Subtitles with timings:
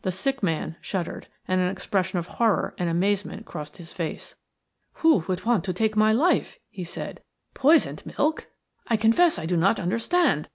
[0.00, 4.34] The sick man shuddered, and an expression of horror and amazement crossed his face.
[5.04, 7.22] "Who would want to take my life?" he said.
[7.52, 8.48] "Poisoned milk!
[8.86, 10.46] I confess I do not understand.